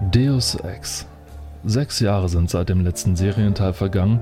Deus 0.00 0.56
Ex. 0.56 1.06
Sechs 1.64 2.00
Jahre 2.00 2.28
sind 2.28 2.50
seit 2.50 2.68
dem 2.68 2.82
letzten 2.82 3.16
Serienteil 3.16 3.72
vergangen 3.72 4.20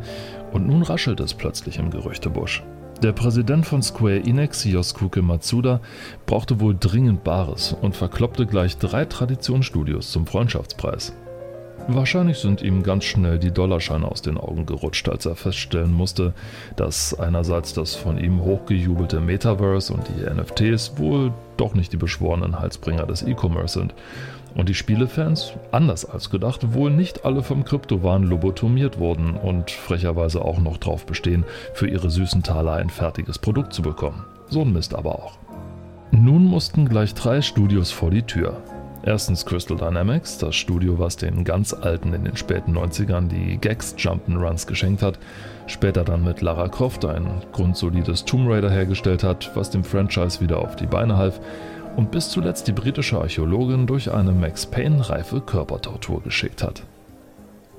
und 0.53 0.69
nun 0.69 0.83
raschelt 0.83 1.19
es 1.19 1.35
plötzlich 1.35 1.81
im 1.81 1.91
Gerüchtebusch. 1.91 2.63
Der 3.03 3.11
Präsident 3.11 3.67
von 3.67 3.83
Square 3.83 4.21
Enix, 4.21 4.65
Yosuke 4.65 5.21
Matsuda, 5.21 5.81
brauchte 6.27 6.61
wohl 6.61 6.77
dringend 6.79 7.25
Bares 7.25 7.77
und 7.83 7.97
verkloppte 7.97 8.47
gleich 8.47 8.79
drei 8.79 9.05
Traditionsstudios 9.05 10.13
zum 10.13 10.29
Freundschaftspreis. 10.29 11.13
Wahrscheinlich 11.89 12.39
sind 12.39 12.63
ihm 12.63 12.85
ganz 12.85 13.05
schnell 13.05 13.41
die 13.41 13.51
Dollarscheine 13.51 14.09
aus 14.09 14.23
den 14.23 14.39
Augen 14.39 14.67
gerutscht, 14.67 15.09
als 15.09 15.27
er 15.27 15.35
feststellen 15.35 15.93
musste, 15.93 16.35
dass 16.77 17.19
einerseits 17.19 17.75
das 17.75 17.97
von 17.97 18.17
ihm 18.17 18.43
hochgejubelte 18.43 19.21
Metaverse 19.21 19.93
und 19.93 20.07
die 20.09 20.23
NFTs 20.23 20.99
wohl 20.99 21.33
doch 21.57 21.75
nicht 21.75 21.93
die 21.93 21.99
beschworenen 21.99 22.61
Halsbringer 22.61 23.07
des 23.07 23.23
E-Commerce 23.23 23.81
sind 23.81 23.93
und 24.55 24.69
die 24.69 24.75
Spielefans, 24.75 25.53
anders 25.73 26.05
als 26.05 26.31
gedacht, 26.31 26.75
wohl 26.75 26.91
nicht 26.91 27.25
alle 27.25 27.43
vom 27.43 27.65
Kryptowahn 27.65 28.25
lobotomiert 28.25 28.99
wurden 28.99 29.37
und 29.37 29.71
frecherweise 29.71 30.45
auch 30.45 30.59
noch 30.59 30.79
drauf 30.79 31.07
bestehen, 31.07 31.45
für 31.73 31.89
ihre 31.89 32.11
süßen 32.11 32.43
Taler 32.43 32.75
ein 32.75 32.91
fertiges 32.91 33.39
Produkt 33.39 33.73
zu 33.73 33.83
bekommen. 33.83 34.25
So 34.49 34.63
ein 34.63 34.73
Mist 34.73 34.95
aber 34.95 35.17
auch. 35.17 35.39
Nun 36.13 36.45
mussten 36.45 36.89
gleich 36.89 37.15
drei 37.15 37.43
Studios 37.43 37.91
vor 37.91 38.11
die 38.11 38.23
Tür. 38.23 38.63
Erstens 39.07 39.45
Crystal 39.45 39.77
Dynamics, 39.77 40.39
das 40.39 40.55
Studio, 40.55 40.99
was 40.99 41.17
den 41.17 41.45
ganz 41.45 41.75
alten 41.75 42.15
in 42.15 42.25
den 42.25 42.39
späten 42.39 42.75
90ern 42.75 43.29
die 43.29 43.59
Gags 43.59 43.95
Jump'n'Runs 43.99 44.67
geschenkt 44.67 45.03
hat, 45.03 45.19
später 45.67 46.05
dann 46.05 46.25
mit 46.25 46.41
Lara 46.41 46.69
Croft 46.69 47.05
ein 47.05 47.27
grundsolides 47.53 48.25
Tomb 48.25 48.49
Raider 48.49 48.71
hergestellt 48.71 49.23
hat, 49.23 49.51
was 49.55 49.69
dem 49.69 49.85
Franchise 49.85 50.41
wieder 50.41 50.59
auf 50.59 50.77
die 50.77 50.87
Beine 50.87 51.19
half 51.19 51.39
und 51.97 52.11
bis 52.11 52.31
zuletzt 52.31 52.67
die 52.69 52.73
britische 52.73 53.21
Archäologin 53.21 53.87
durch 53.87 54.13
eine 54.13 54.33
Max 54.33 54.67
Payne-reife 54.67 55.41
Körpertortur 55.41 56.23
geschickt 56.23 56.63
hat. 56.63 56.83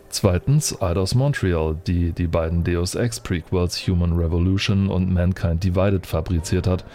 Zweitens 0.09 0.81
Eidos 0.81 1.13
Montreal, 1.13 1.75
die 1.87 2.13
die 2.13 2.27
beiden 2.27 2.63
Deus 2.63 2.95
Ex 2.95 3.19
Prequels 3.19 3.85
Human 3.87 4.13
Revolution 4.13 4.87
und 4.87 5.13
Mankind 5.13 5.63
Divided 5.63 6.05
fabriziert 6.07 6.67
hat. 6.67 6.85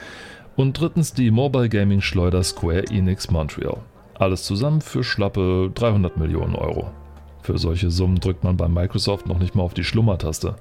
Und 0.56 0.80
drittens 0.80 1.12
die 1.12 1.30
Mobile 1.30 1.68
Gaming 1.68 2.00
Schleuder 2.00 2.42
Square 2.42 2.84
Enix 2.90 3.30
Montreal. 3.30 3.78
Alles 4.14 4.44
zusammen 4.44 4.80
für 4.80 5.04
schlappe 5.04 5.70
300 5.74 6.16
Millionen 6.16 6.54
Euro. 6.54 6.90
Für 7.42 7.58
solche 7.58 7.90
Summen 7.90 8.20
drückt 8.20 8.44
man 8.44 8.56
bei 8.56 8.68
Microsoft 8.68 9.26
noch 9.26 9.38
nicht 9.38 9.54
mal 9.54 9.62
auf 9.62 9.74
die 9.74 9.84
Schlummertaste. 9.84 10.56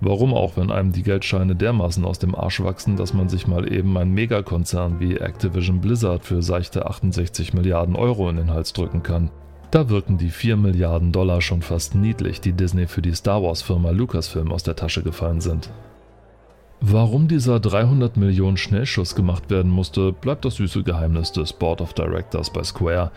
Warum 0.00 0.34
auch, 0.34 0.56
wenn 0.56 0.70
einem 0.70 0.92
die 0.92 1.02
Geldscheine 1.02 1.56
dermaßen 1.56 2.04
aus 2.04 2.18
dem 2.18 2.34
Arsch 2.34 2.62
wachsen, 2.62 2.96
dass 2.96 3.14
man 3.14 3.28
sich 3.28 3.46
mal 3.46 3.72
eben 3.72 3.96
einen 3.96 4.12
Megakonzern 4.12 5.00
wie 5.00 5.16
Activision 5.16 5.80
Blizzard 5.80 6.24
für 6.24 6.42
seichte 6.42 6.86
68 6.86 7.54
Milliarden 7.54 7.96
Euro 7.96 8.28
in 8.28 8.36
den 8.36 8.50
Hals 8.50 8.72
drücken 8.72 9.02
kann. 9.02 9.30
Da 9.70 9.88
wirken 9.88 10.18
die 10.18 10.30
4 10.30 10.56
Milliarden 10.56 11.12
Dollar 11.12 11.40
schon 11.40 11.62
fast 11.62 11.94
niedlich, 11.94 12.40
die 12.40 12.52
Disney 12.52 12.86
für 12.86 13.02
die 13.02 13.14
Star 13.14 13.42
Wars 13.42 13.62
Firma 13.62 13.90
Lucasfilm 13.90 14.52
aus 14.52 14.62
der 14.62 14.76
Tasche 14.76 15.02
gefallen 15.02 15.40
sind. 15.40 15.70
Warum 16.80 17.26
dieser 17.26 17.58
300 17.58 18.16
Millionen 18.16 18.58
Schnellschuss 18.58 19.14
gemacht 19.14 19.50
werden 19.50 19.70
musste, 19.70 20.12
bleibt 20.12 20.44
das 20.44 20.56
süße 20.56 20.82
Geheimnis 20.82 21.32
des 21.32 21.52
Board 21.54 21.80
of 21.80 21.94
Directors 21.94 22.50
bei 22.50 22.62
Square. 22.64 23.10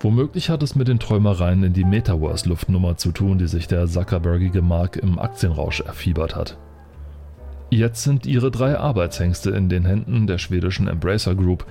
Womöglich 0.00 0.50
hat 0.50 0.62
es 0.62 0.76
mit 0.76 0.88
den 0.88 1.00
Träumereien 1.00 1.64
in 1.64 1.72
die 1.72 1.84
Metaverse-Luftnummer 1.84 2.96
zu 2.96 3.10
tun, 3.10 3.38
die 3.38 3.48
sich 3.48 3.66
der 3.66 3.86
Zuckerbergige 3.86 4.62
Mark 4.62 4.96
im 4.96 5.18
Aktienrausch 5.18 5.80
erfiebert 5.80 6.36
hat. 6.36 6.58
Jetzt 7.70 8.02
sind 8.02 8.24
ihre 8.24 8.50
drei 8.50 8.78
Arbeitshengste 8.78 9.50
in 9.50 9.68
den 9.68 9.84
Händen 9.84 10.26
der 10.26 10.38
schwedischen 10.38 10.88
Embracer 10.88 11.34
Group, 11.34 11.66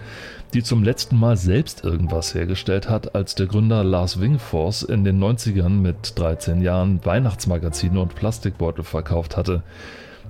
die 0.54 0.62
zum 0.62 0.84
letzten 0.84 1.18
Mal 1.18 1.38
selbst 1.38 1.84
irgendwas 1.84 2.36
hergestellt 2.36 2.90
hat, 2.90 3.16
als 3.16 3.34
der 3.36 3.48
Gründer 3.48 3.84
Lars 3.84 4.20
Wingforce 4.20 4.84
in 4.84 5.04
den 5.04 5.24
90ern 5.24 5.70
mit 5.70 6.14
13 6.16 6.62
Jahren 6.62 7.04
Weihnachtsmagazine 7.04 8.00
und 8.00 8.14
Plastikbeutel 8.14 8.84
verkauft 8.84 9.38
hatte. 9.38 9.64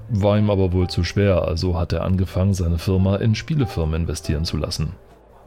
War 0.09 0.38
ihm 0.38 0.50
aber 0.50 0.72
wohl 0.72 0.88
zu 0.88 1.03
schwer, 1.03 1.44
also 1.44 1.78
hat 1.78 1.91
er 1.91 2.03
angefangen, 2.03 2.53
seine 2.53 2.78
Firma 2.78 3.18
in 3.18 3.35
Spielefirmen 3.35 4.01
investieren 4.01 4.45
zu 4.45 4.56
lassen. 4.57 4.94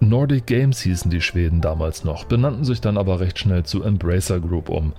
Nordic 0.00 0.47
Games 0.47 0.81
hießen 0.81 1.10
die 1.10 1.21
Schweden 1.21 1.60
damals 1.60 2.04
noch, 2.04 2.25
benannten 2.25 2.65
sich 2.65 2.81
dann 2.81 2.98
aber 2.98 3.21
recht 3.21 3.38
schnell 3.38 3.65
zu 3.65 3.82
Embracer 3.82 4.41
Group 4.41 4.69
um. 4.69 4.93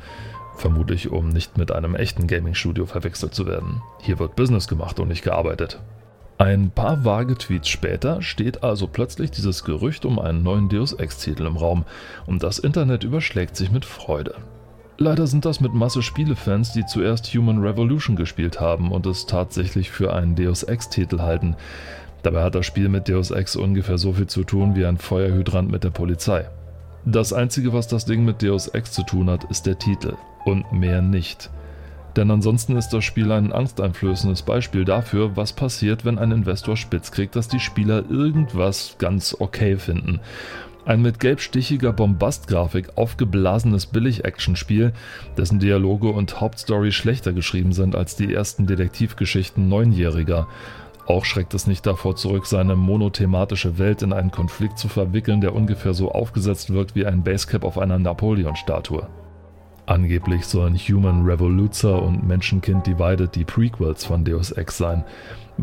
Vermutlich 0.57 1.11
um 1.11 1.29
nicht 1.29 1.57
mit 1.57 1.71
einem 1.71 1.95
echten 1.95 2.27
Gaming-Studio 2.27 2.85
verwechselt 2.85 3.33
zu 3.33 3.47
werden. 3.47 3.81
Hier 3.99 4.19
wird 4.19 4.35
Business 4.35 4.67
gemacht 4.67 4.99
und 4.99 5.07
nicht 5.07 5.23
gearbeitet. 5.23 5.79
Ein 6.37 6.71
paar 6.71 7.05
vage 7.05 7.35
Tweets 7.35 7.67
später 7.67 8.21
steht 8.23 8.63
also 8.63 8.87
plötzlich 8.87 9.29
dieses 9.29 9.63
Gerücht 9.63 10.05
um 10.05 10.17
einen 10.17 10.41
neuen 10.41 10.69
Deus 10.69 10.93
Ex-Titel 10.93 11.45
im 11.45 11.55
Raum 11.55 11.85
und 12.25 12.41
das 12.41 12.57
Internet 12.57 13.03
überschlägt 13.03 13.55
sich 13.55 13.71
mit 13.71 13.85
Freude. 13.85 14.35
Leider 15.01 15.25
sind 15.25 15.45
das 15.45 15.59
mit 15.59 15.73
Masse 15.73 16.03
Spielefans, 16.03 16.73
die 16.73 16.85
zuerst 16.85 17.25
Human 17.33 17.57
Revolution 17.57 18.15
gespielt 18.15 18.59
haben 18.59 18.91
und 18.91 19.07
es 19.07 19.25
tatsächlich 19.25 19.89
für 19.89 20.13
einen 20.13 20.35
Deus 20.35 20.61
Ex-Titel 20.61 21.21
halten. 21.21 21.55
Dabei 22.21 22.43
hat 22.43 22.53
das 22.53 22.67
Spiel 22.67 22.87
mit 22.87 23.09
Deus 23.09 23.31
Ex 23.31 23.55
ungefähr 23.55 23.97
so 23.97 24.13
viel 24.13 24.27
zu 24.27 24.43
tun 24.43 24.75
wie 24.75 24.85
ein 24.85 24.99
Feuerhydrant 24.99 25.71
mit 25.71 25.83
der 25.83 25.89
Polizei. 25.89 26.47
Das 27.03 27.33
einzige, 27.33 27.73
was 27.73 27.87
das 27.87 28.05
Ding 28.05 28.23
mit 28.25 28.43
Deus 28.43 28.67
Ex 28.67 28.91
zu 28.91 29.01
tun 29.01 29.27
hat, 29.31 29.43
ist 29.45 29.65
der 29.65 29.79
Titel 29.79 30.17
und 30.45 30.71
mehr 30.71 31.01
nicht. 31.01 31.49
Denn 32.15 32.29
ansonsten 32.29 32.77
ist 32.77 32.89
das 32.89 33.03
Spiel 33.03 33.31
ein 33.31 33.51
angsteinflößendes 33.51 34.43
Beispiel 34.43 34.85
dafür, 34.85 35.35
was 35.35 35.53
passiert, 35.53 36.05
wenn 36.05 36.19
ein 36.19 36.31
Investor 36.31 36.77
spitz 36.77 37.11
kriegt, 37.11 37.35
dass 37.35 37.47
die 37.47 37.59
Spieler 37.59 38.03
irgendwas 38.07 38.97
ganz 38.99 39.35
okay 39.39 39.77
finden 39.77 40.19
ein 40.85 41.01
mit 41.01 41.19
gelbstichiger 41.19 41.93
Bombastgrafik 41.93 42.97
aufgeblasenes 42.97 43.85
Billig-Action-Spiel, 43.85 44.93
dessen 45.37 45.59
Dialoge 45.59 46.09
und 46.09 46.41
Hauptstory 46.41 46.91
schlechter 46.91 47.33
geschrieben 47.33 47.73
sind 47.73 47.95
als 47.95 48.15
die 48.15 48.33
ersten 48.33 48.67
Detektivgeschichten 48.67 49.69
Neunjähriger. 49.69 50.47
Auch 51.07 51.25
schreckt 51.25 51.53
es 51.53 51.67
nicht 51.67 51.85
davor 51.85 52.15
zurück, 52.15 52.45
seine 52.45 52.75
monothematische 52.75 53.77
Welt 53.77 54.01
in 54.01 54.13
einen 54.13 54.31
Konflikt 54.31 54.77
zu 54.77 54.87
verwickeln, 54.87 55.41
der 55.41 55.55
ungefähr 55.55 55.93
so 55.93 56.11
aufgesetzt 56.11 56.71
wirkt 56.71 56.95
wie 56.95 57.05
ein 57.05 57.23
Basecap 57.23 57.63
auf 57.63 57.77
einer 57.77 57.99
Napoleon-Statue. 57.99 59.07
Angeblich 59.85 60.45
sollen 60.45 60.75
Human 60.75 61.25
Revolution 61.25 61.99
und 61.99 62.27
Menschenkind 62.27 62.85
Divided 62.87 63.35
die 63.35 63.45
Prequels 63.45 64.05
von 64.05 64.23
Deus 64.23 64.51
Ex 64.51 64.77
sein 64.77 65.03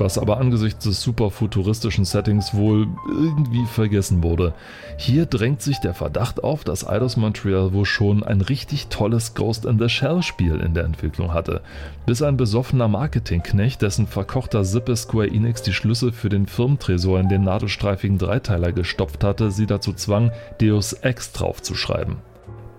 was 0.01 0.19
aber 0.19 0.39
angesichts 0.39 0.85
des 0.85 1.03
super 1.03 1.31
futuristischen 1.31 2.05
Settings 2.05 2.55
wohl 2.55 2.87
irgendwie 3.09 3.67
vergessen 3.67 4.23
wurde. 4.23 4.55
Hier 4.97 5.27
drängt 5.27 5.63
sich 5.63 5.79
der 5.79 5.95
Verdacht 5.95 6.45
auf, 6.45 6.65
dass 6.65 6.87
Eidos 6.87 7.17
Montreal 7.17 7.73
wohl 7.73 7.85
schon 7.85 8.23
ein 8.23 8.41
richtig 8.41 8.89
tolles 8.89 9.35
Ghost 9.35 9.65
in 9.65 9.79
the 9.79 9.89
Shell 9.89 10.23
Spiel 10.23 10.61
in 10.61 10.75
der 10.75 10.85
Entwicklung 10.85 11.33
hatte, 11.33 11.63
bis 12.07 12.23
ein 12.23 12.37
besoffener 12.37 12.89
Marketingknecht, 12.89 13.83
dessen 13.83 14.07
verkochter 14.07 14.65
Sippe 14.65 14.97
Square 14.97 15.29
Enix 15.29 15.63
die 15.63 15.73
Schlüssel 15.73 16.13
für 16.13 16.29
den 16.29 16.47
Firmentresor 16.47 17.21
in 17.21 17.29
den 17.29 17.45
nadelstreifigen 17.45 18.19
Dreiteiler 18.19 18.73
gestopft 18.73 19.25
hatte, 19.25 19.51
sie 19.51 19.67
dazu 19.67 19.93
zwang, 19.93 20.31
Deus 20.61 20.93
Ex 20.93 21.33
draufzuschreiben. 21.33 22.28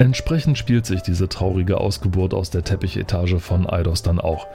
Entsprechend 0.01 0.57
spielt 0.57 0.85
sich 0.85 1.01
diese 1.01 1.27
traurige 1.27 1.77
Ausgeburt 1.77 2.33
aus 2.33 2.49
der 2.49 2.63
Teppichetage 2.63 3.39
von 3.41 3.69
Eidos 3.69 4.01
dann 4.01 4.21
auch. 4.21 4.47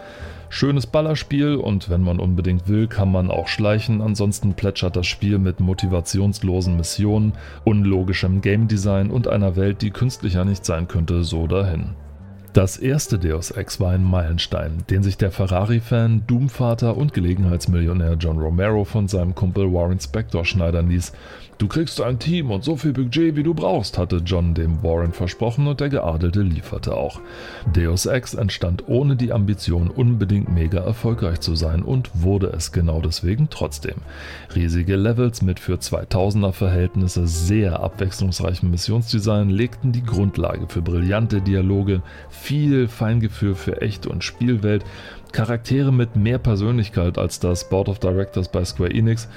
Schönes 0.48 0.86
Ballerspiel 0.86 1.56
und 1.56 1.90
wenn 1.90 2.00
man 2.00 2.18
unbedingt 2.18 2.66
will, 2.66 2.86
kann 2.86 3.12
man 3.12 3.30
auch 3.30 3.46
schleichen. 3.46 4.00
Ansonsten 4.00 4.54
plätschert 4.54 4.96
das 4.96 5.06
Spiel 5.06 5.38
mit 5.38 5.60
motivationslosen 5.60 6.78
Missionen, 6.78 7.34
unlogischem 7.64 8.40
Game 8.40 8.68
Design 8.68 9.10
und 9.10 9.28
einer 9.28 9.54
Welt, 9.54 9.82
die 9.82 9.90
künstlicher 9.90 10.46
nicht 10.46 10.64
sein 10.64 10.88
könnte, 10.88 11.24
so 11.24 11.46
dahin. 11.46 11.90
Das 12.54 12.76
erste 12.76 13.18
Deus 13.18 13.50
Ex 13.50 13.80
war 13.80 13.90
ein 13.90 14.04
Meilenstein, 14.04 14.84
den 14.88 15.02
sich 15.02 15.16
der 15.16 15.32
Ferrari-Fan, 15.32 16.22
Doom-Vater 16.28 16.96
und 16.96 17.12
Gelegenheitsmillionär 17.12 18.14
John 18.14 18.38
Romero 18.38 18.84
von 18.84 19.08
seinem 19.08 19.34
Kumpel 19.34 19.72
Warren 19.72 19.98
Spector 19.98 20.44
schneidern 20.44 20.88
ließ 20.88 21.10
Du 21.58 21.68
kriegst 21.68 22.00
ein 22.00 22.18
Team 22.18 22.50
und 22.50 22.64
so 22.64 22.76
viel 22.76 22.92
Budget, 22.92 23.36
wie 23.36 23.44
du 23.44 23.54
brauchst, 23.54 23.96
hatte 23.96 24.16
John 24.16 24.54
dem 24.54 24.82
Warren 24.82 25.12
versprochen 25.12 25.68
und 25.68 25.78
der 25.78 25.88
Geadelte 25.88 26.42
lieferte 26.42 26.96
auch. 26.96 27.20
Deus 27.72 28.06
Ex 28.06 28.34
entstand 28.34 28.88
ohne 28.88 29.14
die 29.14 29.32
Ambition, 29.32 29.88
unbedingt 29.88 30.52
mega 30.52 30.80
erfolgreich 30.80 31.40
zu 31.40 31.54
sein 31.54 31.82
und 31.82 32.10
wurde 32.12 32.48
es 32.48 32.72
genau 32.72 33.00
deswegen 33.00 33.48
trotzdem. 33.50 33.94
Riesige 34.54 34.96
Levels 34.96 35.42
mit 35.42 35.60
für 35.60 35.76
2000er 35.76 36.52
Verhältnisse 36.52 37.28
sehr 37.28 37.78
abwechslungsreichem 37.78 38.70
Missionsdesign 38.70 39.48
legten 39.48 39.92
die 39.92 40.04
Grundlage 40.04 40.66
für 40.68 40.82
brillante 40.82 41.40
Dialoge, 41.40 42.02
viel 42.44 42.88
Feingefühl 42.88 43.54
für 43.54 43.80
Echt- 43.80 44.06
und 44.06 44.22
Spielwelt, 44.22 44.84
Charaktere 45.32 45.92
mit 45.92 46.14
mehr 46.14 46.38
Persönlichkeit 46.38 47.16
als 47.16 47.40
das 47.40 47.70
Board 47.70 47.88
of 47.88 48.00
Directors 48.00 48.52
bei 48.52 48.62
Square 48.66 48.92
Enix, 48.92 49.28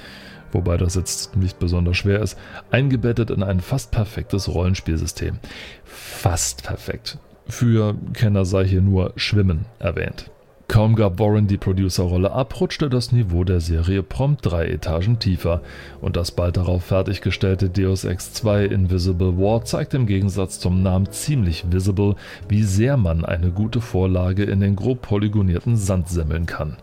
wobei 0.51 0.75
das 0.75 0.95
jetzt 0.95 1.37
nicht 1.37 1.57
besonders 1.57 1.95
schwer 1.95 2.21
ist, 2.21 2.37
eingebettet 2.69 3.29
in 3.29 3.43
ein 3.43 3.61
fast 3.61 3.91
perfektes 3.91 4.49
Rollenspielsystem. 4.49 5.39
Fast 5.85 6.63
perfekt. 6.63 7.17
Für 7.47 7.95
Kenner 8.13 8.43
sei 8.43 8.65
hier 8.65 8.81
nur 8.81 9.13
Schwimmen 9.15 9.65
erwähnt. 9.79 10.29
Kaum 10.67 10.95
gab 10.95 11.17
Warren 11.17 11.47
die 11.47 11.57
Producerrolle 11.57 12.33
ab, 12.33 12.59
rutschte 12.59 12.89
das 12.89 13.13
Niveau 13.13 13.45
der 13.45 13.61
Serie 13.61 14.03
prompt 14.03 14.45
drei 14.45 14.67
Etagen 14.67 15.17
tiefer 15.17 15.61
und 16.01 16.17
das 16.17 16.31
bald 16.31 16.57
darauf 16.57 16.83
fertiggestellte 16.83 17.69
Deus 17.69 18.03
Ex 18.03 18.33
2 18.33 18.65
Invisible 18.65 19.37
War 19.37 19.63
zeigt 19.63 19.93
im 19.93 20.05
Gegensatz 20.05 20.59
zum 20.59 20.83
Namen 20.83 21.09
ziemlich 21.09 21.71
visible, 21.71 22.15
wie 22.49 22.63
sehr 22.63 22.97
man 22.97 23.23
eine 23.23 23.51
gute 23.51 23.79
Vorlage 23.79 24.43
in 24.43 24.59
den 24.59 24.75
grob 24.75 25.01
polygonierten 25.03 25.77
Sand 25.77 26.09
semmeln 26.09 26.47
kann. 26.47 26.75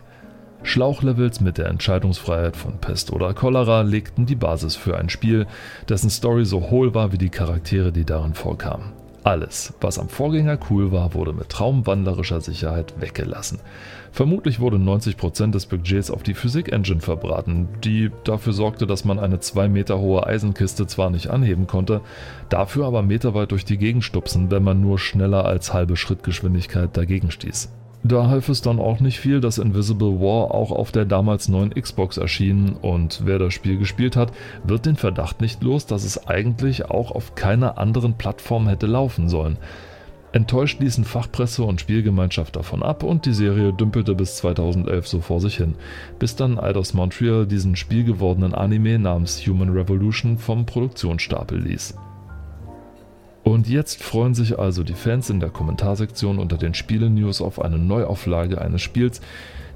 Schlauchlevels 0.63 1.43
mit 1.43 1.59
der 1.59 1.67
Entscheidungsfreiheit 1.67 2.57
von 2.57 2.79
Pest 2.79 3.13
oder 3.13 3.35
Cholera 3.35 3.83
legten 3.83 4.25
die 4.25 4.35
Basis 4.35 4.77
für 4.77 4.97
ein 4.97 5.11
Spiel, 5.11 5.47
dessen 5.91 6.09
Story 6.09 6.47
so 6.47 6.71
hohl 6.71 6.95
war 6.95 7.13
wie 7.13 7.19
die 7.19 7.29
Charaktere, 7.29 7.93
die 7.93 8.07
darin 8.07 8.33
vorkamen. 8.33 9.04
Alles, 9.25 9.73
was 9.81 9.99
am 9.99 10.11
Vorgänger 10.11 10.59
cool 10.69 10.93
war, 10.93 11.15
wurde 11.15 11.33
mit 11.33 11.49
traumwandlerischer 11.49 12.43
Sicherheit 12.43 12.93
weggelassen. 13.01 13.59
Vermutlich 14.13 14.61
wurde 14.61 14.77
90% 14.77 15.51
des 15.51 15.65
Budgets 15.65 16.11
auf 16.11 16.23
die 16.23 16.35
Physik-Engine 16.35 17.01
verbraten, 17.01 17.69
die 17.83 18.11
dafür 18.25 18.53
sorgte, 18.53 18.87
dass 18.87 19.07
man 19.07 19.19
eine 19.19 19.41
2 19.41 19.71
Meter 19.71 19.99
hohe 19.99 20.27
Eisenkiste 20.27 20.87
zwar 20.87 21.09
nicht 21.09 21.29
anheben 21.29 21.67
konnte, 21.67 22.03
dafür 22.51 22.85
aber 22.85 23.01
meterweit 23.01 23.51
durch 23.53 23.65
die 23.65 23.79
Gegend 23.79 24.05
stupsen, 24.05 24.51
wenn 24.51 24.63
man 24.63 24.83
nur 24.83 24.99
schneller 24.99 25.47
als 25.47 25.73
halbe 25.73 25.97
Schrittgeschwindigkeit 25.97 26.95
dagegen 26.95 27.31
stieß. 27.31 27.73
Da 28.07 28.29
half 28.29 28.51
es 28.51 28.61
dann 28.61 28.81
auch 28.81 29.01
nicht 29.01 29.19
viel, 29.19 29.41
dass 29.41 29.57
Invisible 29.57 30.21
War 30.21 30.51
auch 30.51 30.71
auf 30.71 30.93
der 30.93 31.07
damals 31.07 31.49
neuen 31.49 31.71
Xbox 31.71 32.19
erschien 32.19 32.77
und 32.83 33.23
wer 33.25 33.39
das 33.39 33.55
Spiel 33.55 33.79
gespielt 33.79 34.15
hat, 34.15 34.31
wird 34.63 34.85
den 34.85 34.97
Verdacht 34.97 35.41
nicht 35.41 35.63
los, 35.63 35.87
dass 35.87 36.05
es 36.05 36.27
eigentlich 36.29 36.85
auch 36.85 37.13
auf 37.13 37.35
keiner 37.35 37.79
anderen 37.79 38.13
Plattform 38.13 38.69
hätte 38.69 38.87
laufen 38.87 39.31
sollen. 39.31 39.57
Enttäuscht 40.33 40.81
ließen 40.81 41.05
Fachpresse 41.05 41.63
und 41.63 41.81
Spielgemeinschaft 41.81 42.57
davon 42.57 42.83
ab 42.83 43.05
und 43.05 43.25
die 43.25 43.33
Serie 43.33 43.73
dümpelte 43.73 44.15
bis 44.15 44.37
2011 44.37 45.09
so 45.09 45.21
vor 45.23 45.41
sich 45.41 45.57
hin, 45.57 45.75
bis 46.19 46.37
dann 46.37 46.59
Eidos 46.59 46.93
Montreal 46.93 47.47
diesen 47.47 47.75
spielgewordenen 47.75 48.53
Anime 48.53 48.99
namens 48.99 49.47
Human 49.47 49.71
Revolution 49.71 50.37
vom 50.37 50.67
Produktionsstapel 50.67 51.59
ließ. 51.59 51.95
Und 53.45 53.69
jetzt 53.69 54.03
freuen 54.03 54.35
sich 54.35 54.59
also 54.59 54.83
die 54.83 54.95
Fans 54.95 55.29
in 55.29 55.39
der 55.39 55.51
Kommentarsektion 55.51 56.39
unter 56.39 56.57
den 56.57 56.73
Spiele-News 56.73 57.43
auf 57.43 57.61
eine 57.61 57.79
Neuauflage 57.79 58.61
eines 58.61 58.81
Spiels, 58.81 59.21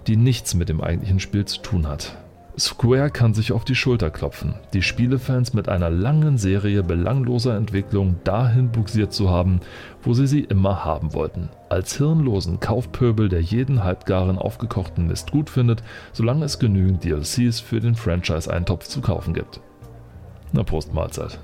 die 0.06 0.16
nichts 0.16 0.54
mit 0.54 0.70
dem 0.70 0.80
eigentlichen 0.80 1.20
Spiel 1.20 1.44
zu 1.44 1.60
tun 1.60 1.86
hat. 1.86 2.16
Square 2.58 3.10
kann 3.10 3.34
sich 3.34 3.52
auf 3.52 3.64
die 3.64 3.76
Schulter 3.76 4.10
klopfen, 4.10 4.54
die 4.72 4.82
Spielefans 4.82 5.52
mit 5.54 5.68
einer 5.68 5.90
langen 5.90 6.38
Serie 6.38 6.82
belangloser 6.82 7.56
Entwicklung 7.56 8.16
dahin 8.24 8.72
buxiert 8.72 9.12
zu 9.12 9.30
haben, 9.30 9.60
wo 10.02 10.12
sie 10.12 10.26
sie 10.26 10.40
immer 10.40 10.84
haben 10.84 11.12
wollten. 11.12 11.50
Als 11.68 11.96
hirnlosen 11.98 12.58
Kaufpöbel, 12.58 13.28
der 13.28 13.42
jeden 13.42 13.84
halbgaren 13.84 14.38
aufgekochten 14.38 15.06
Mist 15.06 15.30
gut 15.30 15.50
findet, 15.50 15.84
solange 16.12 16.46
es 16.46 16.58
genügend 16.58 17.04
DLCs 17.04 17.60
für 17.60 17.78
den 17.78 17.94
Franchise-Eintopf 17.94 18.88
zu 18.88 19.02
kaufen 19.02 19.34
gibt. 19.34 19.60
Na 20.52 20.64
Prost 20.64 20.92
Mahlzeit. 20.92 21.38